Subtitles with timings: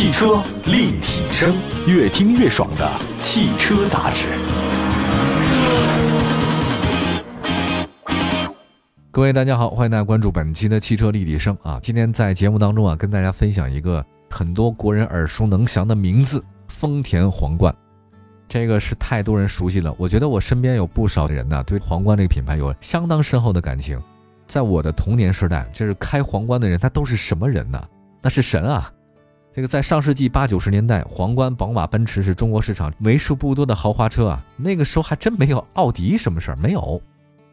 [0.00, 1.54] 汽车立体声，
[1.86, 4.28] 越听越爽的汽车杂志。
[9.10, 11.78] 各位大家好，欢迎大家关注本期的汽车立体声啊！
[11.82, 17.70] 今天在节目当中啊，跟大家分享一个很多国人耳熟能详的名字——丰田皇冠。
[18.48, 24.02] 这个是太多人熟悉了，我觉得我身边有不少的人呢，对皇冠这个品牌有相当深厚的感情。
[24.46, 27.78] 在我的童年时代，这是开皇冠的人，他都是什么人呢？
[28.22, 28.90] 那是神啊！
[29.52, 34.40] 这个在上世纪八九十年代，皇冠、宝马、奔驰是中国市场为数不多的豪华车啊。
[34.56, 37.02] 那个时候还真没有奥迪什么事儿，没有。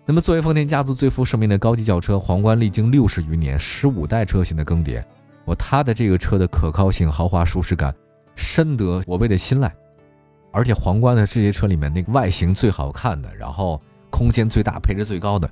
[0.06, 5.04] 那么作为丰田家族最负盛名的高级轿车，皇冠历经六十余年、十五代车型的更迭，
[5.44, 7.94] 我它的这个车的可靠性、豪华舒适感，
[8.36, 9.74] 深得我辈的信赖。
[10.52, 15.50] 而且皇冠的这些车里面，那个外形最好看的，然后空间最大、配置最高的。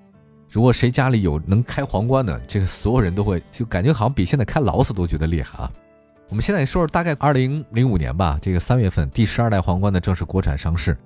[0.48, 5.71] 如果谁家里有能开皇冠的，这个所有人都会就感觉好像比现在开劳斯都觉得厉害啊。
[6.27, 10.98] 我们现在说说，大概二零零五年吧，这个三月份，第十二代皇冠呢正式国产上市。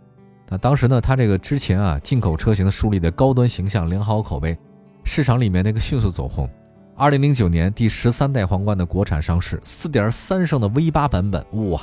[0.47, 4.57] 那当时呢，它这个之前啊进口车型树立的高端形象、良好口碑，
[5.03, 6.49] 市场里面那个迅速走红。
[6.95, 11.81] 二零零九年第十三代皇冠的国产上市，四点三升的 V 八版本，哇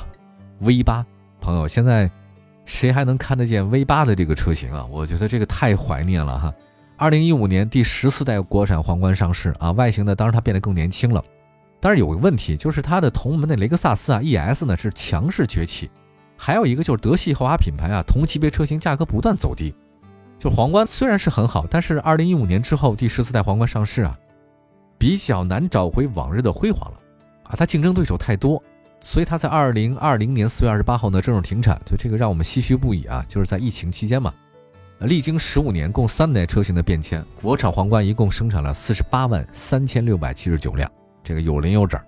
[0.59, 1.05] ，V 八
[1.39, 2.09] 朋友，现在
[2.65, 4.85] 谁还能看得见 V 八的这个车型啊？
[4.91, 6.53] 我觉得这个太怀念了哈。
[6.97, 11.23] 二零一五年第十四代国产皇冠上市啊，外形呢，当然它变得更年轻了，
[11.79, 15.89] 但是有个问题，就是它的同门的雷克萨斯啊 ES 呢是强势崛起，
[16.35, 19.73] 还有一个就是德系豪华品牌啊，同级别车型价格不断走低，
[20.39, 24.17] 就皇冠虽然是很好，但是二零一五年之后第十四代皇冠上市啊，
[24.97, 26.99] 比较难找回往日的辉煌了。
[27.43, 28.61] 啊，它竞争对手太多，
[28.99, 34.33] 所以它在二零二零年四月二十八号呢正式停产，就这个让我们唏嘘不已啊，就是在疫情期间嘛。
[35.01, 40.91] 历经十五年，共三代车型的变迁，国产皇冠一共生产了四十八万三千六百七十九辆，
[41.27, 41.99] 这个有零有整。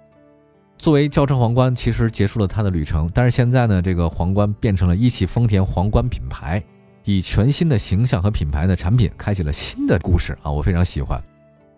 [0.77, 6.63] 作为轿车皇冠，其实结束了它的旅程，但是现在呢，这个皇冠变成了一汽丰田皇冠品牌，
[7.03, 10.49] 以全新的形象和品牌的产品，开启了新的故事啊！
[10.49, 11.21] 我非常喜欢。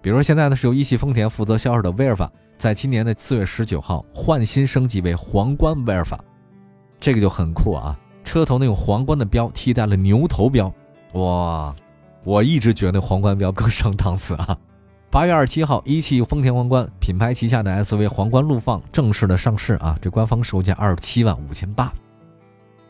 [0.03, 6.23] 比如说现在呢，是由一汽丰田负责销售的威尔法，在今年的四月十九号换新升级为皇冠威尔法，
[7.00, 7.97] 这个就很酷啊！
[8.23, 10.72] 车头那种皇冠的标替代了牛头标。
[11.13, 11.75] 哇，
[12.23, 14.56] 我一直觉得皇冠标更上档次啊！
[15.11, 19.97] 八月二十七号，一汽丰田皇冠品牌旗下的 SUV 皇冠陆放正式的上市啊！
[20.01, 21.91] 这官方售价二十七万五千八。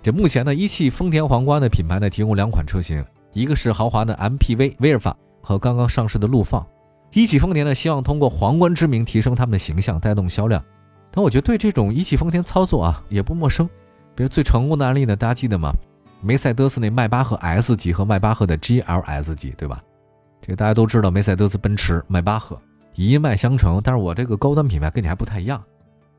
[0.03, 6.63] 这目前呢，一汽丰田皇冠的品牌呢提供两款车型，一个是豪华的 MPV 威尔法和刚刚上市的陆放。
[7.11, 10.63] 一汽丰田呢希望通过皇冠之名提升他们的形象，带动销量。
[11.09, 13.67] 但我觉得对这种一汽丰田操作啊也不陌生，
[14.13, 15.71] 比如最成功的案例呢，大家记得吗？
[16.21, 19.81] 梅赛德斯那迈巴赫 S 级和迈巴赫的 GLS 级，对吧？
[20.41, 22.59] 这个大家都知道，梅赛德斯奔驰、迈巴赫
[22.96, 23.79] 一脉相承。
[23.84, 25.63] 但是我这个高端品牌跟你还不太一样。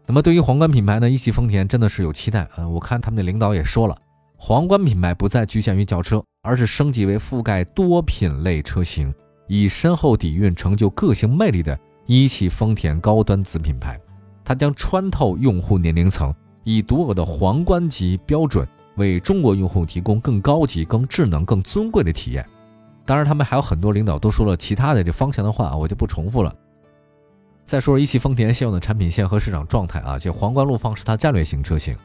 [0.07, 2.49] 那么对于皇冠品牌呢，一汽丰田真的是有期待。
[2.57, 3.97] 嗯，我看他们的领导也说了，
[4.37, 9.13] 皇冠品牌不再局限于轿车，而是升级为覆盖多品类车型，
[9.49, 14.01] 以深厚底蕴成就个性魅力的一汽丰田高端子品牌。
[14.45, 16.35] 它将穿透用户年龄层，
[16.65, 18.67] 以独有的皇冠级标准。
[18.97, 22.47] 为中国用户提供更高级、更智能、更尊贵的体验。
[23.05, 26.55] 当然，他们还有很多领导都说了其他的这方向的话，我就不重复了。
[27.65, 31.97] 再说说一汽丰田现有的产品线和市场状态啊，这皇冠陆放是它战略型车型。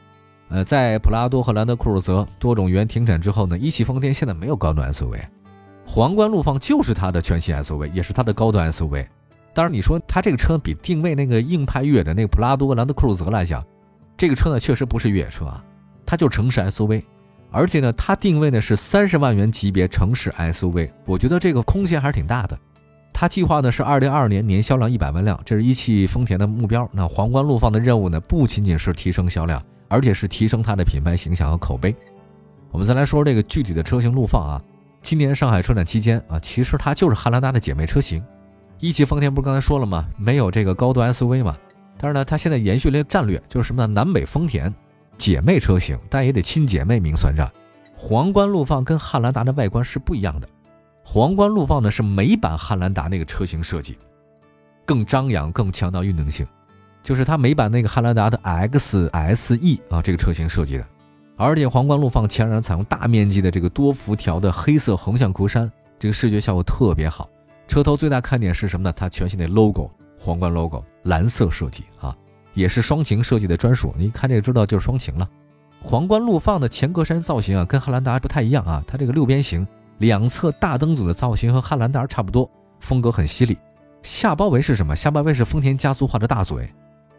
[0.48, 5.20] 呃，在普拉多和兰德酷路泽多种原停产之后呢，一汽丰田现在没有高端 SUV，
[5.86, 9.06] 皇冠陆放就是它的全新 SUV，也是它的高端 SUV。
[9.52, 13.64] 当然，你说它这个车比定位那个硬派越野的那个普拉多、兰德酷路泽来讲，
[14.16, 15.62] 这个车呢确实不是越野车啊。
[16.06, 17.02] 它就是城市 SUV，
[17.50, 22.58] 而且呢，它定位呢是三十万元级别城市 SUV，我觉得这个空间还是挺大的。
[23.12, 26.88] 它计划呢是二零二二年年销量一百万辆，这是一汽丰田的目标。
[26.92, 31.94] 那皇冠陆放的任务呢，不仅仅是提升销量，而且是提升它的品牌形象和口碑。
[32.70, 34.62] 我们再来说这个具体的车型陆放啊，
[35.00, 38.22] 今年上海车展期间啊，其实它就是汉兰达的姐妹车型。
[38.78, 40.04] 一汽丰田不是刚才说了吗？
[40.16, 41.56] 没有这个高端 SUV 嘛，
[41.98, 43.92] 但是呢，它现在延续了一个战略，就是什么呢？
[43.92, 44.72] 南北丰田。
[45.18, 47.50] 姐妹车型，但也得亲姐妹明算账。
[47.96, 50.48] 皇冠陆放跟汉兰达的外观是不一样的。
[51.04, 53.98] 皇冠陆放呢是美版汉兰达那个车型设计，
[54.86, 56.46] 更张扬，更强调运动性，
[57.02, 60.86] 就是它美版那个汉兰达的 XSE 啊这个车型设计的。
[61.36, 67.28] 而且皇冠陆放前脸采用大面积的这个多辐条的黑色横向格栅，这个视觉效果特别好。
[67.66, 68.92] 车头最大看点是什么呢？
[68.96, 72.16] 它全新的 logo，皇冠 logo，蓝色设计啊。
[72.54, 75.28] 也是双擎设计的专属，你一看这个知道就是双擎了。
[75.80, 79.66] 皇冠陆放的前格栅造型啊，跟汉兰达不太一样啊，它这个六边形，
[79.98, 82.50] 两侧大灯组的造型和汉兰达差不多，
[82.80, 83.56] 风格很犀利。
[84.02, 84.96] 下包围是什么？
[84.96, 86.68] 下包围是丰田家族化的大嘴，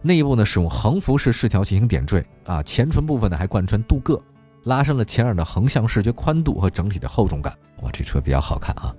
[0.01, 4.21] 内部呢使用横幅式饰条进行点缀啊，前唇部分呢还贯穿镀铬，
[4.65, 7.53] 拉伸了前耳的横向视觉宽度和整体的厚重感。
[7.81, 8.93] 哇，这车比较好看啊。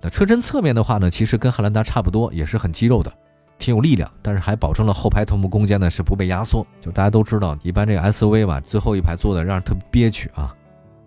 [0.00, 3.12] 那车身侧面的话呢，其实跟汉兰达差不多，也是很肌肉的，
[3.58, 6.66] 挺有力量，但是还保证了后排头部空间呢是不被压缩。
[6.80, 10.54] 就大家都知道，一般这个 SUV 吧，最后一排坐的让人特别憋屈啊。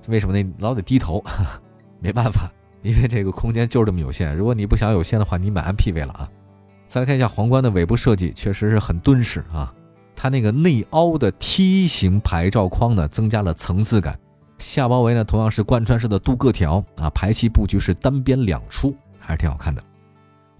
[0.07, 0.53] 为什么呢？
[0.59, 1.24] 老得低头，
[2.01, 2.51] 没办法，
[2.81, 4.36] 因为这个空间就是这么有限。
[4.36, 6.30] 如果你不想有限的话，你买 MPV 了啊。
[6.88, 9.74] 再来看一下皇冠的尾部设计，确实是很敦实啊。
[10.15, 14.19] 它那个内凹的梯形牌照框呢，增加了层次感。
[14.57, 19.81] 下包围呢，同样是贯穿式的镀铬条啊，排气布局是单边两出，还是挺好看的。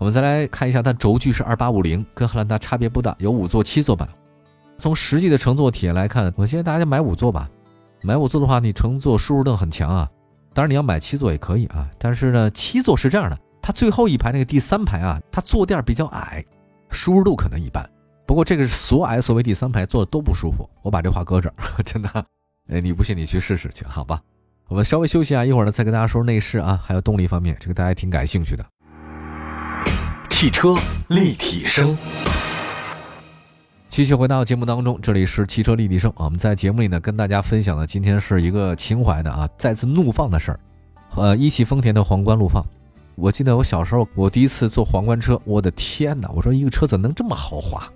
[0.01, 4.09] 我们再来看一下，它轴距是二八五零，跟汉兰达差别不大，有五座、七座版。
[4.75, 7.48] 从实际的乘坐体验来看，我建议大家买五座吧。
[8.01, 10.09] 买五座的话，你乘坐舒适度很强啊。
[10.56, 13.38] 当然你要买七座也可以啊，但是呢，七座是这样的。
[13.62, 16.44] 它最后一排那个第三排啊，它坐垫比较矮，
[16.89, 17.88] 舒适度可能一般。
[18.25, 21.54] 不过这个是所有 SUV 第三排坐的都不舒服，我把这话搁这儿，
[21.86, 22.09] 真的。
[22.69, 24.19] 哎，你不信你去试试去，好吧？
[24.68, 28.65] 我们稍微休息啊，一会儿呢再跟大家说内饰啊，还有动力方面，这个大家挺感兴趣的。
[30.42, 30.74] 汽车
[31.10, 31.96] 立体声，
[33.90, 36.12] 继续回到节目当中，这里是汽车立体声。
[36.16, 40.60] 我们在节目里呢跟大家分享的今天是一个情怀的啊，再次怒放的事儿。
[41.16, 42.66] 呃，一汽丰田的皇冠陆放。
[43.14, 46.28] 我记得我小时候，我第一次坐皇冠车，我的天哪！
[46.34, 47.88] 我说一个车怎么能这么豪华？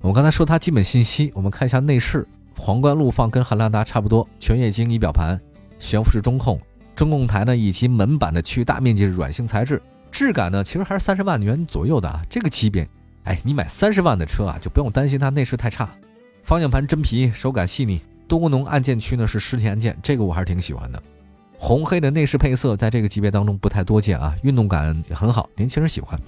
[0.00, 2.26] 我刚才说它基本信息，我们看一下内饰。
[2.58, 5.40] 皇冠陆放跟汉兰达差不多，全液晶仪表盘，
[5.78, 6.60] 悬浮式中控，
[6.96, 9.80] 中控台呢以及门板的区域大面积是软性材质，
[10.12, 12.86] 质感呢其实还是三十万元左右的啊，这个级别，
[13.24, 15.88] 哎，你买三十万的车啊，就不用担心它内饰太差。
[16.44, 21.02] 方向盘真皮，手感细腻，多功能按键区呢是实体按键，这个我还是挺喜欢的。
[21.56, 26.20] 红黑的内饰配色，在这个级别当中不太多见啊，运动感也很好，年轻人喜欢。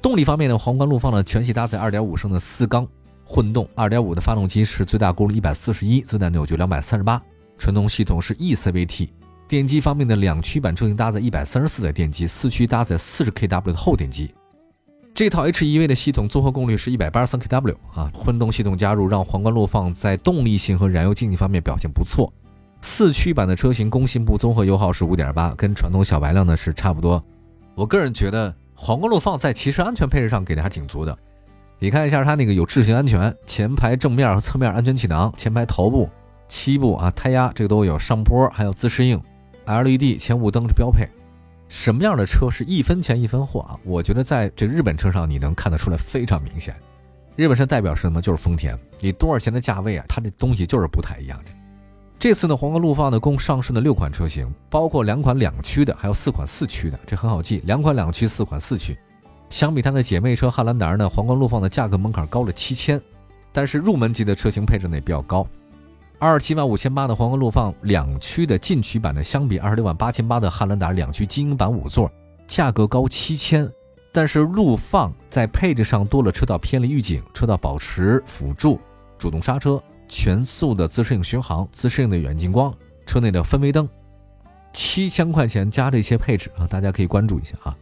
[0.00, 2.86] 动力方面呢，皇冠陆放呢全系搭载2.5升的四缸
[3.24, 7.20] 混动，2.5的发动机是最大功率141，最大扭矩238，
[7.58, 9.08] 传动系统是 eCVT。
[9.50, 14.32] 电机方面的两驱版车型搭载134的电机，四驱搭载 40kW 的后电机。
[15.12, 22.32] 这套 HEV 的系统综合功率是 183kW 啊，混动系统加入让皇冠陆放在动力性和燃油经济方面表现不错。
[22.80, 27.20] 四驱版的车型工信部综合油耗是五点八，跟传统小白量呢是差不多。
[27.74, 31.18] 我个人觉得皇冠陆放在骑车安全配置上给的还挺足的。
[31.80, 36.08] 你看一下它那个有智行安全，前排正面和侧面安全气囊，前排头部、
[36.46, 39.20] 膝部啊胎压这个都有，上坡还有自适应
[39.70, 41.08] ，LED 前雾灯是标配。
[41.68, 43.78] 什么样的车是一分钱一分货啊？
[43.84, 46.74] 我觉得在这日本车上你能看得出来非常明显。
[47.36, 48.20] 日本车代表什么？
[48.20, 48.76] 就是丰田。
[48.98, 50.04] 你多少钱的价位啊？
[50.08, 51.50] 它这东西就是不太一样的。
[52.18, 58.98] 这次呢，皇冠陆放呢共上市的六款车型，包括两款两驱的，还有四款四驱的，这很好记，两款两驱，四款四驱。
[59.48, 63.00] 相比它的姐妹车汉兰达呢，皇冠陆放的价格门槛高了七千，
[63.52, 65.46] 但是入门级的车型配置呢也比较高，
[66.20, 72.12] 二十七万五千八的皇冠陆放两驱的进取版呢，相比二十六万八千八的汉兰达两驱精英版五座，
[72.46, 73.66] 价格高七千，
[74.12, 78.78] 但是陆放在配置上多了车道偏离预警、车道保持辅助、
[79.18, 79.82] 主动刹车。
[80.12, 82.74] 全速的自适应巡航、自适应的远近光、
[83.06, 83.88] 车内的氛围灯，
[84.72, 87.74] 七千块钱加这些配置啊，大家可以关注一下啊。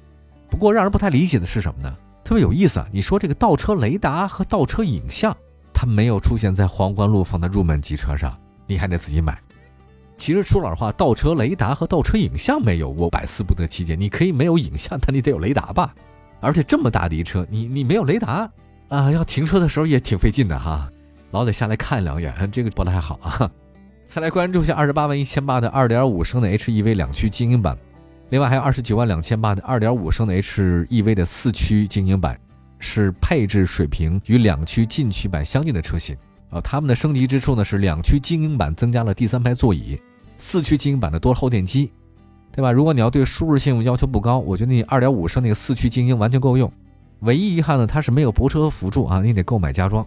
[0.48, 1.92] 不过让人不太理解的是什么呢？
[2.22, 2.86] 特别有意思啊！
[2.92, 5.34] 你说这个倒车雷达和倒车影像，
[5.80, 9.38] 它没有出现在皇冠陆放的入门级车上，你还得自己买。
[10.16, 13.94] 其实说老实话，倒车雷达和倒车影像没有，我百思不得其解。
[13.94, 15.94] 你可以没有影像，但你得有雷达吧？
[16.40, 18.50] 而且这么大的一车，你你没有雷达
[18.88, 20.90] 啊，要停车的时候也挺费劲的哈。
[21.30, 23.48] 老得下来看两眼，这个不太好啊。
[24.08, 27.78] 再来关注一下二十八万一千八的二点五升的 HEV 两驱精英版，
[28.30, 32.36] 另外还有二十九万两千八的二点五升的 HEV 的四驱精英版，
[32.78, 36.16] 是配置水平与两驱进取版相近的车型
[36.50, 36.60] 啊。
[36.60, 40.00] 它们的升级之处呢是两驱精英版增加了第三排座椅，
[40.36, 41.92] 四驱精英版的多了后电机，
[42.52, 42.72] 对吧？
[42.72, 46.72] 如果你要对舒适性要求不高，我觉得你二点五升那个四驱精英完全够用。
[47.20, 50.06] 唯一遗憾呢，它是没有泊车和辅助啊，你得购买加装。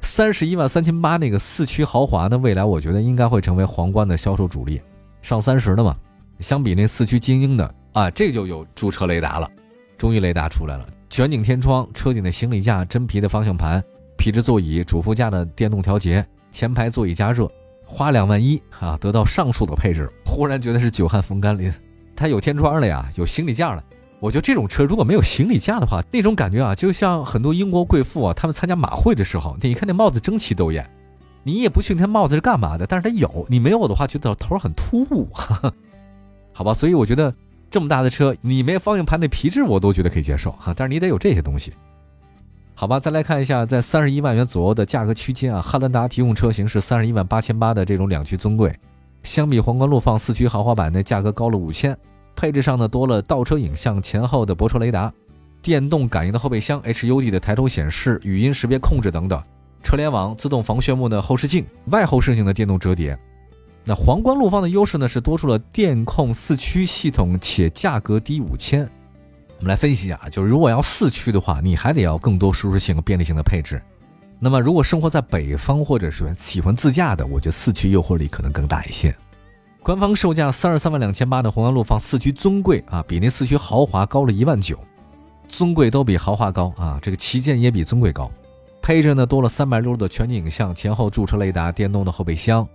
[0.00, 2.36] 三十一万三千八那个四驱豪华呢？
[2.36, 4.80] 未来我觉得应该会成为皇冠的销售主力，
[5.22, 5.96] 上三十的嘛。
[6.40, 9.48] 相比那四驱精英的啊，这就有驻车雷达了，
[9.96, 10.84] 终于雷达出来了。
[11.16, 13.80] 全景天窗，车顶的行李架，真皮的方向盘，
[14.16, 17.48] 皮质座椅，主副驾的电动调节，前排座椅加热，
[17.86, 21.72] 花两万一啊，得到上述的配置，忽然觉得是久旱逢甘霖。
[22.16, 23.84] 它有天窗了呀，有行李架了。
[24.18, 30.84] 我觉得这种车如果没有行李架的话，那种感觉啊，就像很多英国贵妇啊，他们参加马会的时候，你看那帽子争奇斗艳，
[31.44, 35.28] 你也不确定他帽子是干嘛的，但是他有，你没有的话，觉得头很突兀，
[36.52, 36.74] 好吧？
[36.74, 37.32] 所以我觉得
[37.74, 41.72] 这么大的车，你没方向盘的皮质我都觉得可以接受哈，但是你得有这些东西。
[42.72, 48.72] 好吧，再来看一下，在三十一万元左右的价格区间啊，汉兰达提供车型是三十一万八千八的这种两驱尊贵，
[49.24, 51.98] 相比皇冠陆放四驱豪华版的价格高了五千，
[52.36, 55.12] 配置上呢多了倒车影像、前后的泊车雷达、
[55.60, 59.42] 电动感应的后备箱、HUD 的抬头显示、语音识别控制等等，
[59.82, 63.18] 车联网、自动防眩目的后视镜、外后视镜的电动折叠。
[63.84, 68.88] 那皇冠陆放的优势呢是多出了电控四驱系统，且价格低五千。
[69.58, 73.80] 我们来分析一下啊，就是如果要四驱的话，你还得要更多舒适性和便利性的配置。
[74.40, 79.14] 那么如果生活在北方或者是喜欢自驾的，我觉得四驱诱惑力可能更大一些。
[79.82, 84.78] 官方售价三十三万两千八的皇冠陆放四驱尊贵啊，比那四驱豪华高了一万九。
[85.46, 88.30] 尊贵都比豪华高啊，这个旗舰也比尊贵高。
[88.80, 92.66] 配置呢多了三百六十度全景影像、前后驻车雷达、电动的后备箱、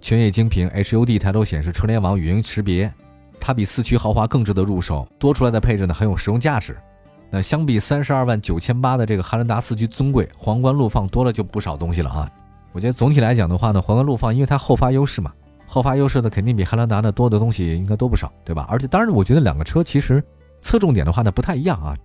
[0.00, 2.92] 全液晶屏、HUD 抬头显示、车联网、语音识别。
[3.38, 6.76] 它比四驱豪华更值得入手，多出来的配置呢很有实用价值。
[7.30, 12.28] 那相比三十二万九千八的这个汉兰达四驱尊贵，皇冠陆放多了就不少东西了啊。
[12.72, 15.32] 我觉得总体来讲的话呢，皇冠陆放因为它后发优势嘛，
[15.66, 18.66] 后发优势呢肯定比汉兰达呢多的东西应该多不少，对吧？
[18.68, 20.22] 而且当然，我觉得两个车其实
[20.60, 21.96] 侧重点的话呢不太一样啊。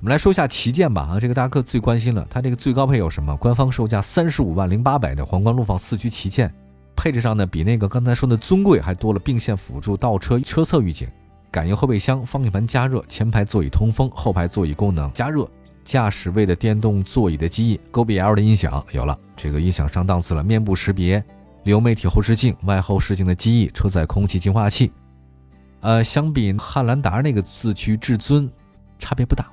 [0.00, 3.36] 我们来说一下旗舰吧啊，这个大家最关心了，它这个最高配有什么？
[3.36, 6.52] 官方售价三十五万零八百的皇冠陆放四驱旗舰。
[6.96, 11.08] 配置上呢，比那个刚才说的尊贵还多了并线辅助、倒车车侧预警、
[11.50, 15.48] 感应后备箱、方向盘加热、前排座椅通风、后排座椅功能加热、
[15.84, 21.22] 驾驶位的电动座椅的记忆、GoBL 的音响有了，这个音响上档次了，面部识别、
[21.64, 24.90] 流媒体后视镜、外后视镜的记忆、车载空气净化器。
[25.80, 28.50] 呃，相比汉兰达那个四驱至尊，
[28.98, 29.46] 差别不大。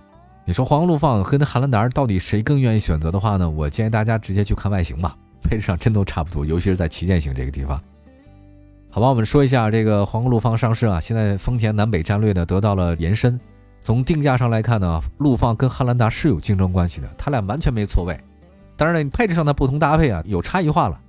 [0.46, 3.50] 你说皇冠陆放和那汉兰达到底谁更愿意选择的话呢？
[3.50, 5.16] 我建议大家直接去看外形吧。
[5.42, 7.82] 配置上真都差不多，尤其是在旗舰型这个地方。
[8.90, 13.40] 好吧，我们说一下这个皇冠陆放上市啊，现在丰田南北战略呢得到了延伸。
[13.80, 18.20] 从定价上来看呢，陆放跟汉兰达是有竞争关系的，它俩完全没错位。
[18.76, 21.00] 当然了，你配置上的不同搭配啊，有差异化了。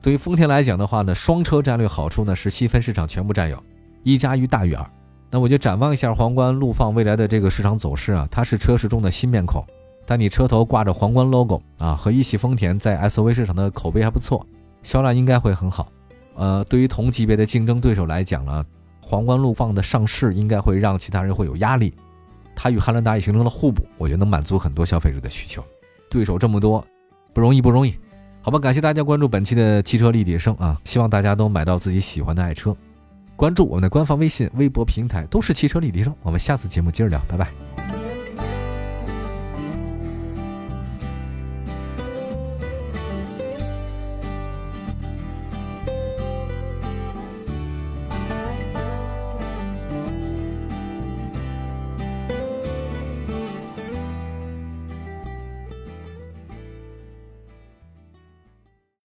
[0.00, 3.62] 对于丰田来讲的话呢，双车战略好处呢是细分市场全部占有，
[4.02, 4.84] 一加一大于二。
[5.30, 9.64] 那我就展望一下皇冠陆放未来的这个市场走势啊，它是车市中的新面孔。
[10.12, 14.46] 但你车头挂着皇冠 logo 啊，和一汽丰田在 SUV 市场的口碑还不错，
[14.82, 15.90] 销量应该会很好。
[16.34, 18.62] 呃，对于同级别的竞争对手来讲呢，
[19.00, 21.94] 皇冠陆放的上市应该会让其他人会有压力。
[22.54, 25.64] 它与汉兰达也形成了互补，我觉得能满足很多消费者的需求。
[26.10, 26.86] 对手这么多，
[27.32, 27.94] 不容易不容易。
[28.42, 32.76] 好吧，感谢大家关注本期的汽车立体声啊，希望大家都买到自己喜欢的爱车。
[33.34, 36.14] 关注我们的官方微信、微博平台都是汽车立体声。
[36.22, 37.61] 我们下次节目接着聊，拜拜。